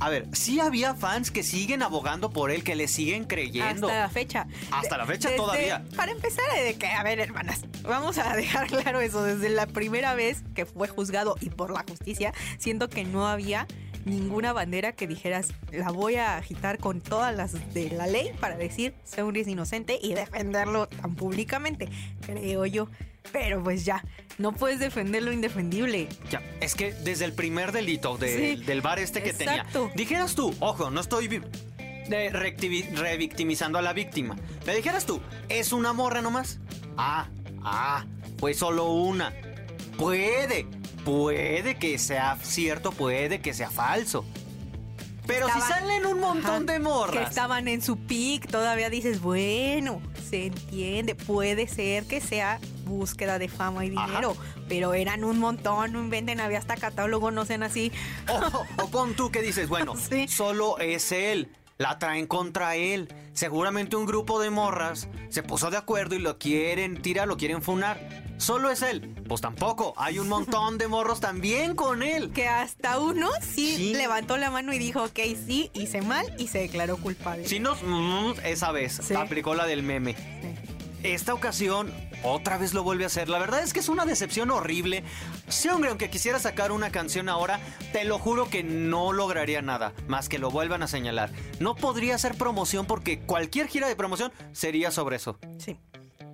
A 0.00 0.10
ver, 0.10 0.26
sí 0.32 0.60
había 0.60 0.94
fans 0.94 1.30
que 1.30 1.42
siguen 1.42 1.82
abogando 1.82 2.30
por 2.30 2.50
él, 2.50 2.62
que 2.64 2.74
le 2.74 2.88
siguen 2.88 3.24
creyendo. 3.24 3.86
Hasta 3.88 4.00
la 4.00 4.08
fecha. 4.10 4.46
Hasta 4.70 4.98
la 4.98 5.06
fecha 5.06 5.28
Desde- 5.30 5.36
todavía. 5.42 5.84
Para 5.96 6.12
empezar, 6.12 6.44
de 6.62 6.74
que, 6.74 6.86
a 6.86 7.02
ver, 7.02 7.20
hermanas, 7.20 7.62
vamos 7.82 8.18
a 8.18 8.34
dejar 8.36 8.66
claro 8.66 9.00
eso. 9.00 9.22
Desde 9.22 9.48
la 9.48 9.66
primera 9.66 10.14
vez 10.14 10.42
que 10.54 10.66
fue 10.66 10.88
juzgado 10.88 11.36
y 11.40 11.50
por 11.50 11.72
la 11.72 11.84
justicia, 11.88 12.32
siento 12.58 12.88
que 12.88 13.04
no 13.04 13.26
había 13.26 13.66
ninguna 14.04 14.52
bandera 14.52 14.92
que 14.92 15.06
dijeras, 15.06 15.48
la 15.72 15.90
voy 15.90 16.16
a 16.16 16.36
agitar 16.36 16.78
con 16.78 17.00
todas 17.00 17.34
las 17.34 17.72
de 17.72 17.88
la 17.90 18.06
ley 18.06 18.32
para 18.38 18.56
decir, 18.56 18.94
Seungri 19.04 19.40
es 19.40 19.48
inocente 19.48 19.98
y 20.02 20.12
defenderlo 20.12 20.88
tan 20.88 21.14
públicamente, 21.14 21.88
creo 22.26 22.66
yo. 22.66 22.88
Pero 23.32 23.62
pues 23.62 23.84
ya, 23.84 24.04
no 24.38 24.52
puedes 24.52 24.78
defender 24.78 25.22
lo 25.22 25.32
indefendible. 25.32 26.08
Ya, 26.30 26.40
es 26.60 26.74
que 26.74 26.92
desde 26.92 27.24
el 27.24 27.32
primer 27.32 27.72
delito 27.72 28.16
de- 28.16 28.56
Sí, 28.56 28.64
del 28.64 28.80
bar 28.80 28.98
este 28.98 29.22
que 29.22 29.30
exacto. 29.30 29.80
tenía, 29.88 29.94
dijeras 29.96 30.34
tú, 30.34 30.54
ojo, 30.60 30.90
no 30.90 31.00
estoy 31.00 31.42
revictimizando 32.08 33.78
a 33.78 33.82
la 33.82 33.92
víctima. 33.92 34.36
Me 34.66 34.74
dijeras 34.74 35.06
tú, 35.06 35.20
es 35.48 35.72
una 35.72 35.92
morra 35.92 36.22
nomás. 36.22 36.58
Ah, 36.96 37.28
ah, 37.62 38.04
pues 38.38 38.58
solo 38.58 38.92
una. 38.92 39.32
Puede, 39.98 40.66
puede 41.04 41.76
que 41.76 41.98
sea 41.98 42.36
cierto, 42.42 42.92
puede 42.92 43.40
que 43.40 43.54
sea 43.54 43.70
falso. 43.70 44.24
Pero 45.26 45.48
si 45.48 45.60
salen 45.60 46.04
un 46.04 46.20
montón 46.20 46.50
Ajá, 46.50 46.60
de 46.60 46.72
Que 46.74 46.78
morras. 46.80 47.28
estaban 47.30 47.66
en 47.68 47.80
su 47.80 47.96
pic, 47.96 48.46
todavía 48.48 48.90
dices, 48.90 49.22
bueno, 49.22 50.02
se 50.24 50.46
entiende, 50.46 51.14
puede 51.14 51.68
ser 51.68 52.04
que 52.06 52.20
sea 52.20 52.58
búsqueda 52.84 53.38
de 53.38 53.48
fama 53.48 53.84
y 53.84 53.94
Ajá. 53.96 54.06
dinero, 54.06 54.36
pero 54.68 54.94
eran 54.94 55.24
un 55.24 55.38
montón, 55.38 55.92
no 55.92 56.00
inventen, 56.00 56.40
había 56.40 56.58
hasta 56.58 56.76
catálogo, 56.76 57.30
no 57.30 57.44
sean 57.44 57.62
así. 57.62 57.92
O, 58.28 58.84
o 58.84 58.90
pon 58.90 59.14
tú 59.14 59.30
que 59.30 59.42
dices, 59.42 59.68
bueno, 59.68 59.94
Sí. 60.10 60.26
solo 60.28 60.78
es 60.78 61.12
él. 61.12 61.48
La 61.78 61.98
traen 61.98 62.26
contra 62.26 62.76
él. 62.76 63.12
Seguramente 63.32 63.96
un 63.96 64.06
grupo 64.06 64.40
de 64.40 64.50
morras 64.50 65.08
se 65.28 65.42
puso 65.42 65.70
de 65.70 65.76
acuerdo 65.76 66.14
y 66.14 66.20
lo 66.20 66.38
quieren 66.38 67.02
tirar, 67.02 67.26
lo 67.26 67.36
quieren 67.36 67.62
funar. 67.62 67.98
Solo 68.36 68.70
es 68.70 68.82
él. 68.82 69.14
Pues 69.28 69.40
tampoco. 69.40 69.92
Hay 69.96 70.18
un 70.18 70.28
montón 70.28 70.78
de 70.78 70.86
morros 70.86 71.20
también 71.20 71.74
con 71.74 72.02
él. 72.02 72.30
Que 72.32 72.46
hasta 72.48 72.98
uno 73.00 73.30
sí, 73.40 73.74
Sí. 73.76 73.94
levantó 73.94 74.36
la 74.36 74.50
mano 74.50 74.72
y 74.72 74.78
dijo, 74.78 75.02
ok, 75.04 75.18
sí, 75.46 75.70
hice 75.74 76.02
mal 76.02 76.26
y 76.38 76.48
se 76.48 76.58
declaró 76.58 76.96
culpable. 76.96 77.46
Si 77.48 77.58
nos... 77.58 77.82
mm, 77.82 78.32
esa 78.44 78.70
vez 78.72 79.00
Sí. 79.02 79.14
aplicó 79.14 79.54
la 79.54 79.66
del 79.66 79.82
meme. 79.82 80.14
Sí. 80.14 80.20
esta 81.02 81.34
ocasión 81.34 81.92
otra 82.24 82.58
vez 82.58 82.74
lo 82.74 82.82
vuelve 82.82 83.04
a 83.04 83.06
hacer. 83.06 83.28
La 83.28 83.38
verdad 83.38 83.62
es 83.62 83.72
que 83.72 83.80
es 83.80 83.88
una 83.88 84.04
decepción 84.04 84.50
horrible. 84.50 85.04
Sí, 85.48 85.68
hombre, 85.68 85.90
aunque 85.90 86.10
quisiera 86.10 86.38
sacar 86.38 86.72
una 86.72 86.90
canción 86.90 87.28
ahora, 87.28 87.60
te 87.92 88.04
lo 88.04 88.18
juro 88.18 88.48
que 88.48 88.64
no 88.64 89.12
lograría 89.12 89.62
nada, 89.62 89.92
más 90.08 90.28
que 90.28 90.38
lo 90.38 90.50
vuelvan 90.50 90.82
a 90.82 90.88
señalar. 90.88 91.30
No 91.60 91.74
podría 91.74 92.14
hacer 92.14 92.34
promoción 92.36 92.86
porque 92.86 93.20
cualquier 93.20 93.68
gira 93.68 93.88
de 93.88 93.96
promoción 93.96 94.32
sería 94.52 94.90
sobre 94.90 95.16
eso. 95.16 95.38
Sí. 95.58 95.78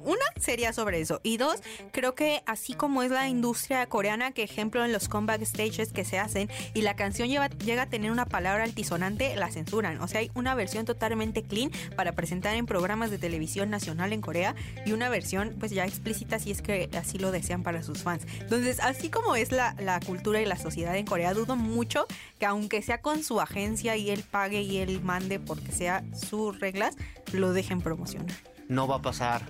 Una 0.05 0.25
sería 0.39 0.73
sobre 0.73 1.01
eso. 1.01 1.21
Y 1.23 1.37
dos, 1.37 1.61
creo 1.93 2.15
que 2.15 2.43
así 2.47 2.75
como 2.75 3.03
es 3.03 3.11
la 3.11 3.29
industria 3.29 3.87
coreana, 3.87 4.33
que 4.33 4.43
ejemplo 4.43 4.85
en 4.85 4.93
los 4.93 5.09
comeback 5.09 5.45
stages 5.45 5.93
que 5.93 6.05
se 6.05 6.19
hacen 6.19 6.49
y 6.75 6.83
la 6.83 6.97
canción 6.97 7.29
llega 7.29 7.83
a 7.83 7.87
tener 7.89 8.11
una 8.11 8.27
palabra 8.27 8.65
altisonante, 8.65 9.37
la 9.37 9.51
censuran. 9.51 10.01
O 10.01 10.09
sea, 10.09 10.21
hay 10.21 10.31
una 10.35 10.55
versión 10.55 10.85
totalmente 10.85 11.43
clean 11.43 11.71
para 11.97 12.13
presentar 12.13 12.55
en 12.55 12.67
programas 12.67 13.11
de 13.11 13.19
televisión 13.19 13.71
nacional 13.71 14.13
en 14.13 14.21
Corea 14.21 14.55
y 14.87 14.93
una 14.93 15.09
versión 15.09 15.57
pues 15.59 15.73
ya 15.73 15.85
explícita 15.85 16.39
si 16.39 16.51
es 16.51 16.63
que 16.63 16.89
así 16.97 17.19
lo 17.19 17.31
desean 17.31 17.63
para 17.63 17.83
sus 17.83 18.03
fans. 18.03 18.27
Entonces, 18.41 18.81
así 18.81 19.11
como 19.11 19.37
es 19.37 19.53
la, 19.53 19.75
la 19.79 20.01
cultura 20.01 20.41
y 20.41 20.47
la 20.47 20.57
sociedad 20.57 20.97
en 20.97 21.07
Corea, 21.07 21.35
dudo 21.35 21.57
mucho 21.57 22.07
que 22.39 22.47
aunque 22.47 22.83
sea 22.83 23.01
con 23.01 23.23
su 23.23 23.41
agencia 23.41 23.97
y 23.97 24.11
él 24.11 24.25
pague 24.29 24.63
y 24.63 24.79
él 24.79 25.01
mande 25.03 25.39
porque 25.39 25.73
sea 25.73 26.05
sus 26.15 26.59
reglas, 26.61 26.97
lo 27.33 27.53
dejen 27.53 27.81
promocionar. 27.81 28.37
No 28.69 28.87
va 28.87 28.97
a 28.97 29.03
pasar. 29.03 29.43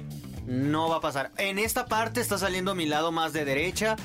No 0.47 0.89
va 0.89 0.97
a 0.97 1.01
pasar. 1.01 1.33
En 1.37 1.59
esta 1.59 1.87
parte 1.87 2.21
está 2.21 2.39
saliendo 2.39 2.75
mi 2.75 2.87
lado 2.87 3.13
más 3.13 3.33
de 3.33 3.45
derecha. 3.45 3.97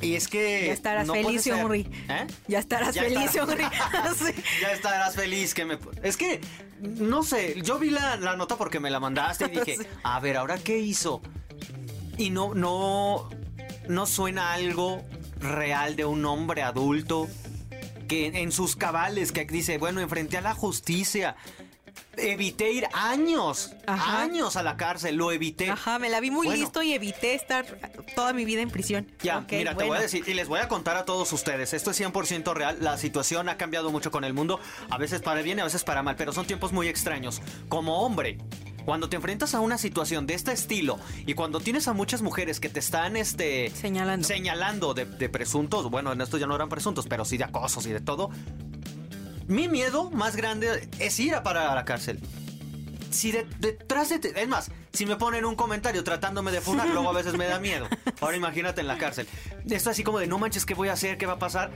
Y 0.00 0.16
es 0.16 0.28
que. 0.28 0.66
Ya 0.66 0.72
estarás 0.72 1.08
feliz, 1.08 1.46
Henry. 1.46 1.88
¿Eh? 2.08 2.26
Ya 2.48 2.58
estarás 2.58 2.98
feliz, 2.98 3.34
Henry. 3.34 3.64
Ya 4.60 4.72
estarás 4.72 5.14
feliz 5.14 5.54
que 5.54 5.64
me. 5.64 5.78
Es 6.02 6.16
que, 6.16 6.40
no 6.80 7.22
sé, 7.22 7.62
yo 7.62 7.78
vi 7.78 7.90
la, 7.90 8.16
nota 8.36 8.56
porque 8.56 8.80
me 8.80 8.90
la 8.90 9.00
mandaste 9.00 9.46
y 9.46 9.48
dije, 9.60 9.78
a 10.02 10.18
ver, 10.20 10.36
¿ahora 10.36 10.58
qué 10.58 10.78
hizo? 10.78 11.22
Y 12.18 12.30
no, 12.30 12.54
no. 12.54 13.30
No 13.88 14.06
suena 14.06 14.52
algo 14.52 15.02
real 15.40 15.96
de 15.96 16.04
un 16.04 16.24
hombre 16.24 16.62
adulto 16.62 17.28
que 18.06 18.26
en 18.26 18.52
sus 18.52 18.76
cabales, 18.76 19.32
que 19.32 19.44
dice, 19.44 19.78
bueno, 19.78 20.00
enfrenté 20.00 20.36
a 20.36 20.40
la 20.40 20.54
justicia 20.54 21.36
evité 22.16 22.72
ir 22.72 22.86
años, 22.92 23.72
años 23.86 24.56
a 24.56 24.62
la 24.62 24.76
cárcel, 24.76 25.16
lo 25.16 25.32
evité. 25.32 25.70
Ajá, 25.70 25.98
me 25.98 26.08
la 26.08 26.20
vi 26.20 26.30
muy 26.30 26.48
listo 26.48 26.82
y 26.82 26.92
evité 26.92 27.34
estar 27.34 27.64
toda 28.14 28.32
mi 28.32 28.44
vida 28.44 28.60
en 28.60 28.70
prisión. 28.70 29.06
Ya, 29.22 29.44
mira, 29.50 29.76
te 29.76 29.84
voy 29.84 29.96
a 29.96 30.00
decir, 30.00 30.24
y 30.26 30.34
les 30.34 30.48
voy 30.48 30.60
a 30.60 30.68
contar 30.68 30.96
a 30.96 31.04
todos 31.04 31.32
ustedes, 31.32 31.72
esto 31.72 31.90
es 31.90 32.00
100% 32.00 32.54
real, 32.54 32.78
la 32.80 32.96
situación 32.98 33.48
ha 33.48 33.56
cambiado 33.56 33.90
mucho 33.90 34.10
con 34.10 34.24
el 34.24 34.34
mundo, 34.34 34.60
a 34.90 34.98
veces 34.98 35.22
para 35.22 35.42
bien 35.42 35.58
y 35.58 35.60
a 35.60 35.64
veces 35.64 35.84
para 35.84 36.02
mal, 36.02 36.16
pero 36.16 36.32
son 36.32 36.46
tiempos 36.46 36.72
muy 36.72 36.88
extraños. 36.88 37.40
Como 37.68 38.02
hombre, 38.02 38.38
cuando 38.84 39.08
te 39.08 39.16
enfrentas 39.16 39.54
a 39.54 39.60
una 39.60 39.78
situación 39.78 40.26
de 40.26 40.34
este 40.34 40.52
estilo 40.52 40.98
y 41.26 41.34
cuando 41.34 41.60
tienes 41.60 41.88
a 41.88 41.92
muchas 41.92 42.22
mujeres 42.22 42.60
que 42.60 42.68
te 42.68 42.80
están 42.80 43.16
este, 43.16 43.70
señalando, 43.70 44.26
señalando 44.26 44.94
de, 44.94 45.04
de 45.04 45.28
presuntos, 45.28 45.90
bueno, 45.90 46.12
en 46.12 46.20
esto 46.20 46.38
ya 46.38 46.46
no 46.46 46.56
eran 46.56 46.68
presuntos, 46.68 47.06
pero 47.08 47.24
sí 47.24 47.36
de 47.36 47.44
acosos 47.44 47.86
y 47.86 47.92
de 47.92 48.00
todo, 48.00 48.30
mi 49.46 49.68
miedo 49.68 50.10
más 50.10 50.36
grande 50.36 50.88
es 50.98 51.18
ir 51.20 51.34
a 51.34 51.42
parar 51.42 51.68
a 51.68 51.74
la 51.74 51.84
cárcel. 51.84 52.20
Si 53.10 53.30
detrás 53.32 54.08
de... 54.08 54.32
es 54.34 54.48
más, 54.48 54.70
si 54.92 55.04
me 55.06 55.16
ponen 55.16 55.44
un 55.44 55.54
comentario 55.54 56.02
tratándome 56.02 56.50
de 56.50 56.60
funar, 56.60 56.88
luego 56.88 57.10
a 57.10 57.12
veces 57.12 57.34
me 57.34 57.46
da 57.46 57.58
miedo. 57.58 57.88
Ahora 58.20 58.36
imagínate 58.36 58.80
en 58.80 58.86
la 58.86 58.98
cárcel. 58.98 59.26
Esto 59.68 59.90
así 59.90 60.02
como 60.02 60.18
de 60.18 60.26
no 60.26 60.38
manches, 60.38 60.64
¿qué 60.64 60.74
voy 60.74 60.88
a 60.88 60.94
hacer? 60.94 61.18
¿Qué 61.18 61.26
va 61.26 61.34
a 61.34 61.38
pasar? 61.38 61.70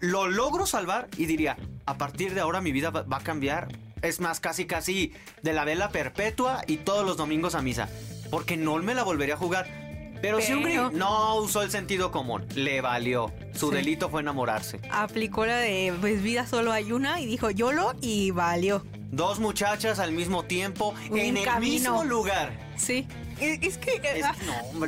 Lo 0.00 0.28
logro 0.28 0.66
salvar 0.66 1.08
y 1.16 1.26
diría, 1.26 1.56
a 1.86 1.96
partir 1.98 2.34
de 2.34 2.40
ahora 2.40 2.60
mi 2.60 2.72
vida 2.72 2.90
va 2.90 3.16
a 3.16 3.22
cambiar. 3.22 3.68
Es 4.02 4.18
más, 4.18 4.40
casi 4.40 4.66
casi 4.66 5.12
de 5.42 5.52
la 5.52 5.64
vela 5.64 5.90
perpetua 5.90 6.62
y 6.66 6.78
todos 6.78 7.06
los 7.06 7.16
domingos 7.16 7.54
a 7.54 7.62
misa. 7.62 7.88
Porque 8.30 8.56
no 8.56 8.76
me 8.78 8.94
la 8.94 9.02
volvería 9.02 9.34
a 9.34 9.38
jugar. 9.38 9.79
Pero, 10.20 10.40
si 10.40 10.52
un 10.52 10.98
no 10.98 11.36
usó 11.36 11.62
el 11.62 11.70
sentido 11.70 12.10
común, 12.10 12.46
le 12.54 12.80
valió. 12.80 13.32
Su 13.54 13.70
delito 13.70 14.08
fue 14.10 14.20
enamorarse. 14.20 14.80
Aplicó 14.90 15.46
la 15.46 15.56
de, 15.56 15.92
pues 16.00 16.22
vida 16.22 16.46
solo 16.46 16.72
hay 16.72 16.92
una 16.92 17.20
y 17.20 17.26
dijo 17.26 17.50
YOLO 17.50 17.94
y 18.00 18.30
valió. 18.30 18.84
Dos 19.10 19.40
muchachas 19.40 19.98
al 19.98 20.12
mismo 20.12 20.44
tiempo 20.44 20.94
en 21.10 21.36
el 21.36 21.60
mismo 21.60 22.04
lugar. 22.04 22.56
Sí. 22.76 23.06
Es, 23.40 23.78
que, 23.78 24.22
ah, 24.24 24.34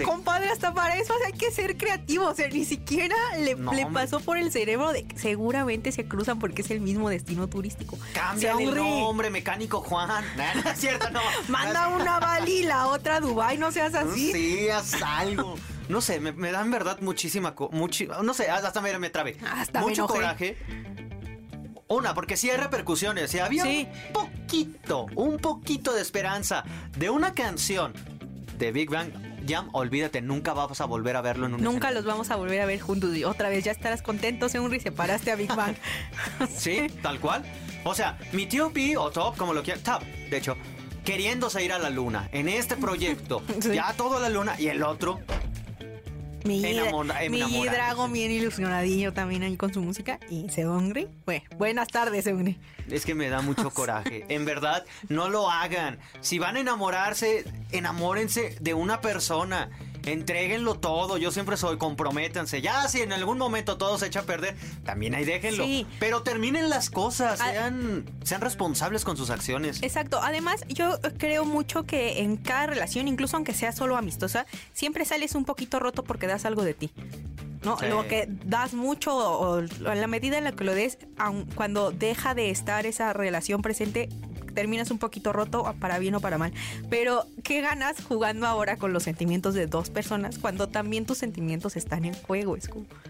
compadre, 0.04 0.50
hasta 0.50 0.74
para 0.74 0.96
eso 0.96 1.14
hay 1.26 1.32
que 1.32 1.50
ser 1.50 1.76
creativo. 1.76 2.26
O 2.26 2.34
sea, 2.34 2.48
ni 2.48 2.64
siquiera 2.64 3.16
le, 3.38 3.56
pasó 3.86 4.20
por 4.20 4.36
el 4.36 4.52
cerebro 4.52 4.92
de 4.92 5.06
seguramente 5.16 5.92
se 5.92 6.06
cruzan 6.06 6.38
porque 6.38 6.62
es 6.62 6.70
el 6.70 6.80
mismo 6.80 7.08
destino 7.08 7.48
turístico. 7.48 7.98
Cambia 8.12 8.52
el 8.52 8.74
nombre, 8.74 9.30
mecánico 9.30 9.80
Juan. 9.80 10.24
No, 10.36 10.70
es 10.70 10.78
cierto, 10.78 11.08
no. 11.10 11.20
Manda 11.48 11.88
una 11.88 12.18
Bali 12.18 12.58
y 12.58 12.62
la 12.64 12.88
otra 12.88 13.16
a 13.16 13.20
Dubai, 13.20 13.58
no 13.58 13.72
seas 13.72 13.94
así. 13.94 14.32
Sí, 14.32 14.68
haz 14.68 14.94
algo. 15.02 15.56
No 15.88 16.00
sé, 16.00 16.20
me, 16.20 16.52
da 16.52 16.60
en 16.60 16.70
verdad 16.70 16.98
muchísima. 17.00 17.54
no 18.22 18.34
sé, 18.34 18.50
hasta 18.50 18.80
me, 18.80 18.98
me 18.98 19.10
trabe. 19.10 19.36
Mucho 19.80 20.06
coraje. 20.06 20.56
Una, 21.92 22.14
porque 22.14 22.38
sí 22.38 22.48
hay 22.48 22.56
repercusiones. 22.56 23.30
Si 23.30 23.38
había 23.38 23.64
un 23.64 23.86
poquito, 24.12 25.06
un 25.14 25.38
poquito 25.38 25.92
de 25.92 26.00
esperanza 26.00 26.64
de 26.96 27.10
una 27.10 27.34
canción 27.34 27.92
de 28.58 28.72
Big 28.72 28.90
Bang 28.90 29.10
Jam, 29.46 29.68
olvídate, 29.72 30.22
nunca 30.22 30.52
vamos 30.52 30.80
a 30.80 30.84
volver 30.84 31.16
a 31.16 31.20
verlo 31.20 31.46
en 31.46 31.54
un 31.54 31.62
Nunca 31.62 31.90
los 31.90 32.04
vamos 32.04 32.30
a 32.30 32.36
volver 32.36 32.60
a 32.60 32.66
ver 32.66 32.80
juntos 32.80 33.16
y 33.16 33.24
otra 33.24 33.48
vez 33.48 33.64
ya 33.64 33.72
estarás 33.72 34.02
contento, 34.02 34.48
Seunri, 34.48 34.80
separaste 34.80 35.32
a 35.32 35.36
Big 35.36 35.54
Bang. 35.54 35.74
sí, 36.56 36.86
tal 37.02 37.20
cual. 37.20 37.42
O 37.84 37.94
sea, 37.94 38.18
mi 38.32 38.46
tío 38.46 38.72
P 38.72 38.96
o 38.96 39.10
Top, 39.10 39.36
como 39.36 39.52
lo 39.52 39.62
quieran, 39.62 39.82
Top, 39.82 40.02
de 40.02 40.36
hecho, 40.36 40.56
queriéndose 41.04 41.64
ir 41.64 41.72
a 41.72 41.78
la 41.78 41.90
luna 41.90 42.28
en 42.32 42.48
este 42.48 42.76
proyecto, 42.76 43.42
ya 43.72 43.92
todo 43.94 44.18
a 44.18 44.20
la 44.20 44.28
luna 44.28 44.54
y 44.58 44.68
el 44.68 44.82
otro 44.82 45.20
mi, 46.44 46.62
mi 47.30 47.66
Drago 47.66 48.08
bien 48.08 48.30
ilusionadillo 48.30 49.12
también 49.12 49.42
ahí 49.42 49.56
con 49.56 49.72
su 49.72 49.80
música. 49.80 50.18
Y 50.30 50.48
Seungri, 50.48 51.08
bueno, 51.24 51.44
buenas 51.56 51.88
tardes, 51.88 52.24
Seungri. 52.24 52.58
Es 52.90 53.04
que 53.04 53.14
me 53.14 53.28
da 53.28 53.42
mucho 53.42 53.70
coraje. 53.74 54.24
En 54.28 54.44
verdad, 54.44 54.84
no 55.08 55.28
lo 55.28 55.50
hagan. 55.50 55.98
Si 56.20 56.38
van 56.38 56.56
a 56.56 56.60
enamorarse, 56.60 57.44
enamórense 57.70 58.56
de 58.60 58.74
una 58.74 59.00
persona. 59.00 59.70
Entréguenlo 60.04 60.74
todo, 60.74 61.16
yo 61.16 61.30
siempre 61.30 61.56
soy, 61.56 61.78
comprométanse. 61.78 62.60
Ya 62.60 62.88
si 62.88 63.02
en 63.02 63.12
algún 63.12 63.38
momento 63.38 63.76
todo 63.78 63.98
se 63.98 64.06
echa 64.06 64.20
a 64.20 64.22
perder, 64.24 64.56
también 64.84 65.14
ahí 65.14 65.24
déjenlo. 65.24 65.64
Pero 66.00 66.22
terminen 66.22 66.70
las 66.70 66.90
cosas, 66.90 67.40
ah. 67.40 67.50
sean, 67.50 68.04
sean 68.24 68.40
responsables 68.40 69.04
con 69.04 69.16
sus 69.16 69.30
acciones. 69.30 69.82
Exacto, 69.82 70.20
además 70.22 70.64
yo 70.68 70.98
creo 71.18 71.44
mucho 71.44 71.84
que 71.84 72.20
en 72.20 72.36
cada 72.36 72.66
relación, 72.66 73.08
incluso 73.08 73.36
aunque 73.36 73.54
sea 73.54 73.72
solo 73.72 73.96
amistosa, 73.96 74.46
siempre 74.72 75.04
sales 75.04 75.34
un 75.34 75.44
poquito 75.44 75.78
roto 75.78 76.02
porque 76.04 76.26
das 76.26 76.44
algo 76.44 76.62
de 76.62 76.74
ti. 76.74 76.90
¿No? 77.64 77.76
Lo 77.88 78.06
que 78.06 78.26
das 78.44 78.74
mucho 78.74 79.16
o, 79.16 79.58
en 79.60 80.00
la 80.00 80.06
medida 80.06 80.38
en 80.38 80.44
la 80.44 80.52
que 80.52 80.64
lo 80.64 80.74
des, 80.74 80.98
cuando 81.54 81.90
deja 81.92 82.34
de 82.34 82.50
estar 82.50 82.86
esa 82.86 83.12
relación 83.12 83.62
presente, 83.62 84.08
terminas 84.54 84.90
un 84.90 84.98
poquito 84.98 85.32
roto 85.32 85.74
para 85.80 85.98
bien 85.98 86.14
o 86.14 86.20
para 86.20 86.38
mal. 86.38 86.52
Pero, 86.90 87.26
¿qué 87.42 87.60
ganas 87.60 88.02
jugando 88.02 88.46
ahora 88.46 88.76
con 88.76 88.92
los 88.92 89.02
sentimientos 89.02 89.54
de 89.54 89.66
dos 89.66 89.90
personas 89.90 90.38
cuando 90.38 90.68
también 90.68 91.06
tus 91.06 91.18
sentimientos 91.18 91.76
están 91.76 92.04
en 92.04 92.14
juego? 92.14 92.56
Es, 92.56 92.68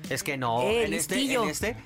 es 0.09 0.23
que 0.23 0.37
no, 0.37 0.63
en, 0.63 0.93
este, 0.95 1.21
en 1.21 1.49
este 1.49 1.77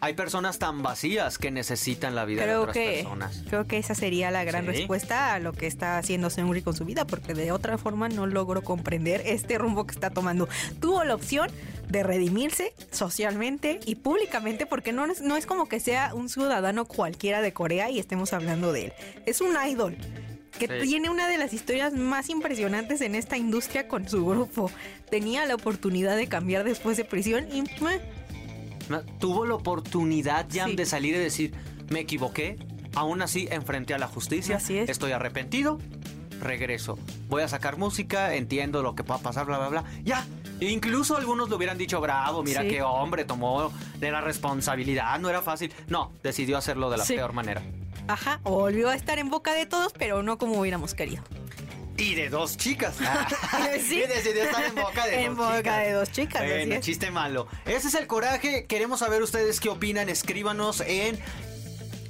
hay 0.00 0.14
personas 0.14 0.58
tan 0.58 0.82
vacías 0.82 1.38
que 1.38 1.50
necesitan 1.50 2.14
la 2.14 2.24
vida 2.24 2.46
de 2.46 2.56
otras 2.56 2.76
personas. 2.76 3.42
Creo 3.48 3.66
que 3.66 3.78
esa 3.78 3.94
sería 3.94 4.30
la 4.30 4.44
gran 4.44 4.66
respuesta 4.66 5.34
a 5.34 5.38
lo 5.38 5.52
que 5.52 5.66
está 5.66 5.98
haciendo 5.98 6.30
Seungri 6.30 6.62
con 6.62 6.74
su 6.74 6.84
vida, 6.84 7.06
porque 7.06 7.34
de 7.34 7.52
otra 7.52 7.78
forma 7.78 8.08
no 8.08 8.26
logro 8.26 8.62
comprender 8.62 9.22
este 9.24 9.58
rumbo 9.58 9.86
que 9.86 9.94
está 9.94 10.10
tomando. 10.10 10.48
Tuvo 10.80 11.04
la 11.04 11.14
opción 11.14 11.50
de 11.88 12.02
redimirse 12.02 12.72
socialmente 12.90 13.80
y 13.86 13.96
públicamente, 13.96 14.66
porque 14.66 14.92
no 14.92 15.06
es, 15.06 15.20
no 15.20 15.36
es 15.36 15.46
como 15.46 15.68
que 15.68 15.80
sea 15.80 16.14
un 16.14 16.28
ciudadano 16.28 16.84
cualquiera 16.84 17.40
de 17.40 17.52
Corea 17.52 17.90
y 17.90 17.98
estemos 17.98 18.32
hablando 18.32 18.72
de 18.72 18.86
él. 18.86 18.92
Es 19.26 19.40
un 19.40 19.54
idol 19.66 19.96
que 20.58 20.68
tiene 20.68 21.10
una 21.10 21.28
de 21.28 21.38
las 21.38 21.52
historias 21.52 21.92
más 21.92 22.28
impresionantes 22.28 23.00
en 23.00 23.14
esta 23.14 23.36
industria 23.36 23.88
con 23.88 24.08
su 24.08 24.24
grupo. 24.24 24.70
Tenía 25.10 25.46
la 25.46 25.54
oportunidad 25.54 26.16
de 26.16 26.28
cambiar 26.28 26.64
después 26.64 26.96
de 26.96 27.04
prisión 27.04 27.48
y 27.52 27.64
tuvo 29.18 29.46
la 29.46 29.54
oportunidad 29.54 30.46
ya 30.48 30.66
de 30.66 30.86
salir 30.86 31.14
y 31.14 31.18
decir, 31.18 31.54
me 31.88 32.00
equivoqué, 32.00 32.56
aún 32.94 33.22
así 33.22 33.48
enfrenté 33.50 33.94
a 33.94 33.98
la 33.98 34.06
justicia, 34.06 34.58
estoy 34.58 35.12
arrepentido, 35.12 35.78
regreso. 36.40 36.98
Voy 37.28 37.42
a 37.42 37.48
sacar 37.48 37.76
música, 37.76 38.34
entiendo 38.34 38.82
lo 38.82 38.94
que 38.94 39.02
va 39.02 39.16
a 39.16 39.18
pasar, 39.18 39.46
bla, 39.46 39.58
bla, 39.58 39.68
bla. 39.68 39.84
Ya. 40.04 40.24
Incluso 40.60 41.16
algunos 41.16 41.48
le 41.48 41.56
hubieran 41.56 41.78
dicho, 41.78 42.00
bravo, 42.00 42.42
mira 42.42 42.62
qué 42.62 42.82
hombre, 42.82 43.24
tomó 43.24 43.72
de 43.98 44.10
la 44.10 44.20
responsabilidad, 44.20 45.18
no 45.18 45.28
era 45.28 45.42
fácil. 45.42 45.72
No, 45.88 46.12
decidió 46.22 46.56
hacerlo 46.56 46.90
de 46.90 46.98
la 46.98 47.04
peor 47.04 47.32
manera. 47.32 47.62
Ajá, 48.06 48.40
volvió 48.42 48.90
a 48.90 48.94
estar 48.94 49.18
en 49.18 49.30
boca 49.30 49.54
de 49.54 49.66
todos, 49.66 49.92
pero 49.92 50.22
no 50.22 50.38
como 50.38 50.60
hubiéramos 50.60 50.94
querido. 50.94 51.22
Y 51.96 52.14
de 52.14 52.28
dos 52.28 52.56
chicas. 52.56 52.96
sí. 53.80 54.02
Y 54.02 54.06
decidió 54.06 54.44
estar 54.44 54.64
en 54.64 54.74
boca 54.74 55.06
de 55.06 55.24
en 55.24 55.36
boca 55.36 55.78
de 55.78 55.92
dos 55.92 56.10
chicas. 56.10 56.42
En 56.42 56.80
chiste 56.80 57.10
malo. 57.10 57.46
Ese 57.64 57.88
es 57.88 57.94
el 57.94 58.06
coraje. 58.06 58.66
Queremos 58.66 58.98
saber 58.98 59.22
ustedes 59.22 59.60
qué 59.60 59.68
opinan. 59.68 60.08
Escríbanos 60.08 60.80
en 60.80 61.18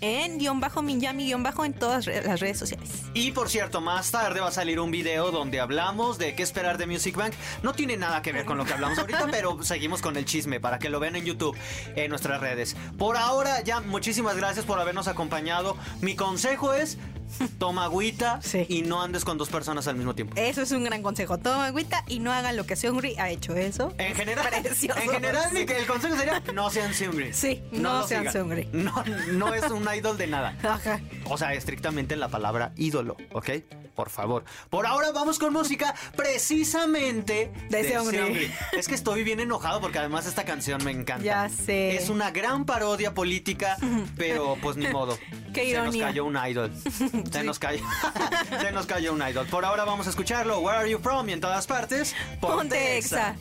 en 0.04 0.38
guion 0.38 0.60
bajo 0.60 0.82
Minyami 0.82 1.26
guion 1.26 1.42
bajo 1.42 1.64
en 1.64 1.72
todas 1.72 2.06
las 2.06 2.40
redes 2.40 2.58
sociales. 2.58 3.02
Y 3.14 3.32
por 3.32 3.48
cierto, 3.48 3.80
más 3.80 4.10
tarde 4.10 4.40
va 4.40 4.48
a 4.48 4.52
salir 4.52 4.78
un 4.80 4.90
video 4.90 5.30
donde 5.30 5.60
hablamos 5.60 6.18
de 6.18 6.34
qué 6.34 6.42
esperar 6.42 6.78
de 6.78 6.86
Music 6.86 7.16
Bank. 7.16 7.32
No 7.62 7.72
tiene 7.72 7.96
nada 7.96 8.22
que 8.22 8.32
ver 8.32 8.44
con 8.44 8.58
lo 8.58 8.64
que 8.64 8.74
hablamos 8.74 8.98
ahorita, 8.98 9.26
pero 9.30 9.62
seguimos 9.62 10.02
con 10.02 10.16
el 10.16 10.24
chisme 10.24 10.60
para 10.60 10.78
que 10.78 10.90
lo 10.90 11.00
vean 11.00 11.16
en 11.16 11.24
YouTube, 11.24 11.56
en 11.96 12.10
nuestras 12.10 12.40
redes. 12.40 12.76
Por 12.98 13.16
ahora, 13.16 13.62
ya 13.62 13.80
muchísimas 13.80 14.36
gracias 14.36 14.64
por 14.64 14.78
habernos 14.78 15.08
acompañado. 15.08 15.76
Mi 16.00 16.16
consejo 16.16 16.74
es 16.74 16.98
Toma 17.58 17.84
agüita 17.84 18.40
y 18.68 18.82
no 18.82 19.02
andes 19.02 19.24
con 19.24 19.38
dos 19.38 19.48
personas 19.48 19.86
al 19.88 19.96
mismo 19.96 20.14
tiempo. 20.14 20.34
Eso 20.36 20.62
es 20.62 20.72
un 20.72 20.84
gran 20.84 21.02
consejo. 21.02 21.38
Toma 21.38 21.66
agüita 21.66 22.04
y 22.06 22.20
no 22.20 22.32
hagan 22.32 22.56
lo 22.56 22.64
que 22.64 22.76
Seungri 22.76 23.16
ha 23.18 23.30
hecho 23.30 23.54
eso. 23.54 23.92
En 23.98 24.14
general, 24.14 24.48
en 24.52 25.10
general 25.10 25.56
el 25.56 25.86
consejo 25.86 26.16
sería 26.16 26.42
no 26.54 26.70
sean 26.70 26.94
Seungri. 26.94 27.32
Sí, 27.32 27.62
no, 27.72 28.06
sean 28.06 28.30
Seungri. 28.30 28.68
No, 28.72 29.04
no 29.32 29.54
es 29.54 29.70
un 29.70 29.86
idol 29.94 30.16
de 30.18 30.26
nada. 30.26 30.56
Ajá. 30.62 31.00
O 31.24 31.38
sea, 31.38 31.54
estrictamente 31.54 32.14
en 32.14 32.20
la 32.20 32.28
palabra 32.28 32.72
ídolo, 32.76 33.16
¿ok? 33.32 33.50
Por 33.94 34.10
favor. 34.10 34.44
Por 34.70 34.86
ahora 34.86 35.12
vamos 35.12 35.38
con 35.38 35.52
música 35.52 35.94
precisamente 36.16 37.52
de, 37.70 37.82
de 37.82 38.50
Es 38.72 38.88
que 38.88 38.94
estoy 38.94 39.22
bien 39.22 39.40
enojado 39.40 39.80
porque 39.80 39.98
además 39.98 40.26
esta 40.26 40.44
canción 40.44 40.82
me 40.84 40.90
encanta. 40.90 41.24
Ya 41.24 41.48
sé. 41.48 41.96
Es 41.96 42.08
una 42.08 42.30
gran 42.30 42.64
parodia 42.64 43.14
política, 43.14 43.76
pero 44.16 44.56
pues 44.60 44.76
ni 44.76 44.88
modo. 44.88 45.18
Qué 45.54 45.64
ironía. 45.66 45.92
Se 45.92 45.98
nos 45.98 46.06
cayó 46.06 46.24
un 46.24 46.36
idol. 46.36 46.72
Se 47.32 47.44
nos 47.44 47.58
cayó. 47.58 47.84
Se 48.60 48.72
nos 48.72 48.86
cayó 48.86 49.12
un 49.12 49.22
idol. 49.22 49.46
Por 49.46 49.64
ahora 49.64 49.84
vamos 49.84 50.06
a 50.06 50.10
escucharlo. 50.10 50.58
Where 50.58 50.78
are 50.78 50.90
you 50.90 50.98
from? 50.98 51.28
Y 51.28 51.32
en 51.32 51.40
todas 51.40 51.66
partes. 51.66 52.14
Ponte, 52.40 52.98
Exa. 52.98 53.36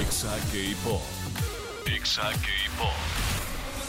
Exa 0.00 0.36
K-Pop. 0.52 1.02
Exa 1.86 2.30
K-Pop. 2.30 3.29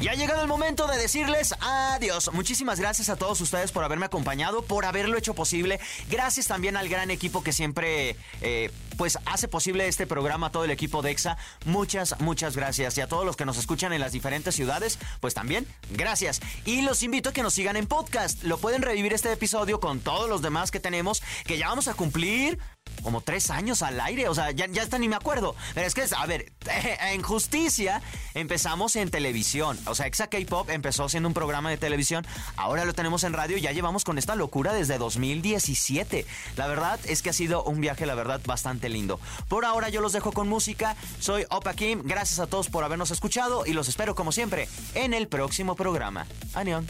Y 0.01 0.07
ha 0.07 0.15
llegado 0.15 0.41
el 0.41 0.47
momento 0.47 0.87
de 0.87 0.97
decirles 0.97 1.53
adiós. 1.61 2.31
Muchísimas 2.33 2.79
gracias 2.79 3.09
a 3.09 3.17
todos 3.17 3.39
ustedes 3.39 3.71
por 3.71 3.83
haberme 3.83 4.07
acompañado, 4.07 4.63
por 4.63 4.85
haberlo 4.85 5.15
hecho 5.15 5.35
posible. 5.35 5.79
Gracias 6.09 6.47
también 6.47 6.75
al 6.75 6.89
gran 6.89 7.11
equipo 7.11 7.43
que 7.43 7.53
siempre 7.53 8.15
eh, 8.41 8.71
pues 8.97 9.19
hace 9.25 9.47
posible 9.47 9.87
este 9.87 10.07
programa, 10.07 10.51
todo 10.51 10.65
el 10.65 10.71
equipo 10.71 11.01
de 11.01 11.11
EXA. 11.11 11.37
Muchas, 11.65 12.19
muchas 12.19 12.55
gracias. 12.55 12.97
Y 12.97 13.01
a 13.01 13.07
todos 13.07 13.25
los 13.25 13.35
que 13.35 13.45
nos 13.45 13.57
escuchan 13.57 13.93
en 13.93 14.01
las 14.01 14.11
diferentes 14.11 14.55
ciudades, 14.55 14.99
pues 15.19 15.33
también 15.33 15.67
gracias. 15.91 16.41
Y 16.65 16.81
los 16.81 17.03
invito 17.03 17.29
a 17.29 17.33
que 17.33 17.43
nos 17.43 17.53
sigan 17.53 17.75
en 17.75 17.87
podcast. 17.87 18.43
Lo 18.43 18.57
pueden 18.57 18.81
revivir 18.81 19.13
este 19.13 19.31
episodio 19.31 19.79
con 19.79 19.99
todos 19.99 20.29
los 20.29 20.41
demás 20.41 20.71
que 20.71 20.79
tenemos, 20.79 21.21
que 21.45 21.57
ya 21.57 21.67
vamos 21.67 21.87
a 21.87 21.93
cumplir 21.93 22.59
como 23.03 23.21
tres 23.21 23.49
años 23.49 23.81
al 23.81 23.99
aire, 23.99 24.27
o 24.27 24.35
sea, 24.35 24.51
ya, 24.51 24.67
ya 24.67 24.83
hasta 24.83 24.99
ni 24.99 25.09
me 25.09 25.15
acuerdo. 25.15 25.55
Pero 25.73 25.87
es 25.87 25.93
que, 25.93 26.03
a 26.15 26.25
ver, 26.25 26.51
en 27.11 27.21
justicia 27.23 28.01
empezamos 28.33 28.95
en 28.95 29.09
televisión, 29.09 29.79
o 29.85 29.95
sea, 29.95 30.05
Exa 30.05 30.27
K-Pop 30.27 30.69
empezó 30.69 31.09
siendo 31.09 31.27
un 31.27 31.33
programa 31.33 31.69
de 31.69 31.77
televisión, 31.77 32.25
ahora 32.57 32.85
lo 32.85 32.93
tenemos 32.93 33.23
en 33.23 33.33
radio 33.33 33.57
y 33.57 33.61
ya 33.61 33.71
llevamos 33.71 34.03
con 34.03 34.17
esta 34.17 34.35
locura 34.35 34.73
desde 34.73 34.97
2017. 34.97 36.25
La 36.57 36.67
verdad 36.67 36.99
es 37.05 37.21
que 37.21 37.31
ha 37.31 37.33
sido 37.33 37.63
un 37.63 37.81
viaje, 37.81 38.05
la 38.05 38.15
verdad, 38.15 38.39
bastante 38.45 38.89
lindo. 38.91 39.19
Por 39.47 39.65
ahora 39.65 39.89
yo 39.89 40.01
los 40.01 40.13
dejo 40.13 40.31
con 40.31 40.47
música, 40.47 40.95
soy 41.19 41.45
Opa 41.49 41.73
Kim, 41.73 42.01
gracias 42.03 42.39
a 42.39 42.47
todos 42.47 42.69
por 42.69 42.83
habernos 42.83 43.11
escuchado 43.11 43.65
y 43.65 43.73
los 43.73 43.89
espero 43.89 44.15
como 44.15 44.31
siempre 44.31 44.67
en 44.93 45.13
el 45.13 45.27
próximo 45.27 45.75
programa. 45.75 46.27
Anión. 46.53 46.87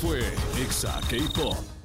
fue 0.00 0.20
Exa 0.56 1.00
K-Pop 1.08 1.79